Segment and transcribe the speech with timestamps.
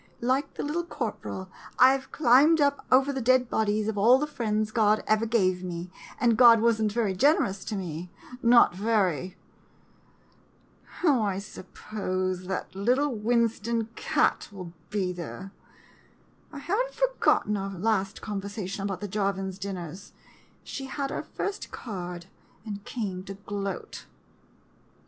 [0.21, 1.47] Like the Little Corporal,
[1.77, 5.63] I Ve climbed up over the dead bodies of all the friends God ever gave
[5.63, 8.09] me, and God was n't very generous to me—
[8.57, 9.37] not very!
[11.01, 15.51] {Quick vicious smile.'] I suppose that little Winston cat will be there.
[16.51, 20.13] I have n't forgotten our last conver sation about the Jarvin dinners—
[20.63, 22.25] she had her first card,
[22.65, 24.07] and came to gloat.